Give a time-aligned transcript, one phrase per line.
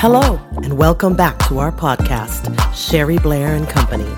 [0.00, 4.08] Hello, and welcome back to our podcast, Sherry Blair and Company,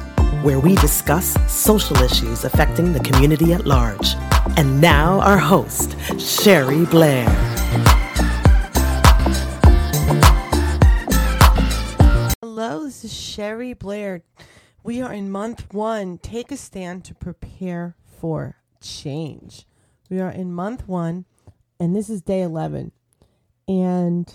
[0.42, 4.14] where we discuss social issues affecting the community at large.
[4.58, 7.26] And now, our host, Sherry Blair.
[12.42, 14.22] Hello, this is Sherry Blair.
[14.82, 16.18] We are in month one.
[16.18, 19.66] Take a stand to prepare for change.
[20.10, 21.24] We are in month one,
[21.78, 22.92] and this is day 11.
[23.66, 24.30] And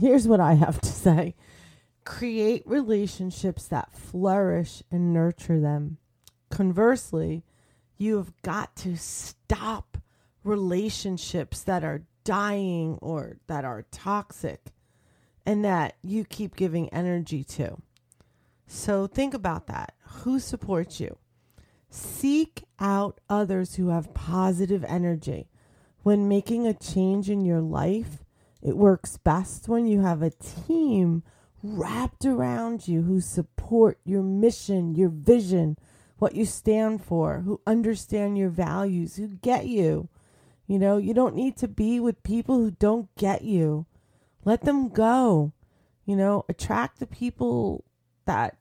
[0.00, 1.34] here's what I have to say
[2.04, 5.98] create relationships that flourish and nurture them.
[6.50, 7.42] Conversely,
[7.98, 9.98] you have got to stop
[10.44, 14.72] relationships that are dying or that are toxic
[15.44, 17.76] and that you keep giving energy to.
[18.68, 19.94] So think about that.
[20.22, 21.18] Who supports you?
[21.90, 25.48] Seek out others who have positive energy.
[26.02, 28.24] When making a change in your life,
[28.66, 31.22] it works best when you have a team
[31.62, 35.78] wrapped around you who support your mission, your vision,
[36.18, 40.08] what you stand for, who understand your values, who get you.
[40.66, 43.86] You know, you don't need to be with people who don't get you.
[44.44, 45.52] Let them go.
[46.04, 47.84] You know, attract the people
[48.24, 48.56] that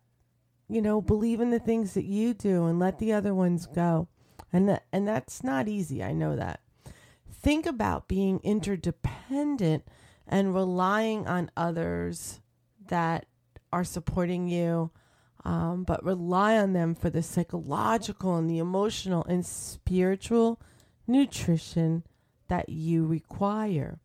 [0.69, 4.07] you know believe in the things that you do and let the other ones go.
[4.53, 6.03] And that, and that's not easy.
[6.03, 6.59] I know that
[7.45, 9.87] think about being interdependent
[10.27, 12.41] and relying on others
[12.87, 13.27] that
[13.71, 14.89] are supporting you,
[15.43, 20.59] um, but rely on them for the psychological and the emotional and spiritual
[21.05, 22.03] nutrition
[22.47, 23.99] that you require.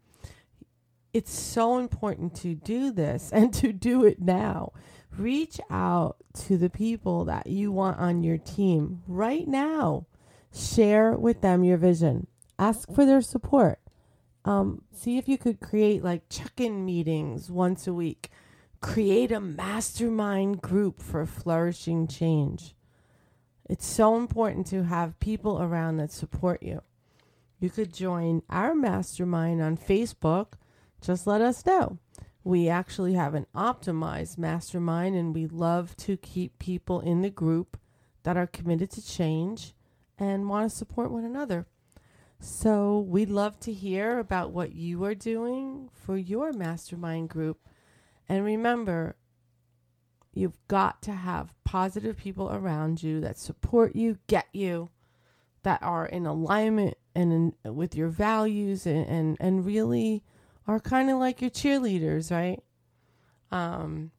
[1.14, 4.75] It's so important to do this and to do it now.
[5.16, 10.04] Reach out to the people that you want on your team right now.
[10.52, 12.27] Share with them your vision
[12.61, 13.80] ask for their support.
[14.44, 18.31] Um, see if you could create like check in meetings once a week.
[18.81, 22.75] Create a mastermind group for flourishing change.
[23.69, 26.82] It's so important to have people around that support you.
[27.59, 30.54] You could join our mastermind on Facebook.
[31.00, 31.98] Just let us know.
[32.42, 37.78] We actually have an optimized mastermind, and we love to keep people in the group
[38.22, 39.75] that are committed to change
[40.19, 41.66] and want to support one another.
[42.41, 47.59] So we'd love to hear about what you are doing for your mastermind group.
[48.28, 49.17] And remember,
[50.33, 54.89] you've got to have positive people around you that support you, get you,
[55.65, 60.25] that are in alignment and in, with your values and, and, and really
[60.67, 62.62] are kind of like your cheerleaders, right?
[63.51, 64.12] Um,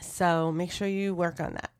[0.00, 1.72] so make sure you work on that.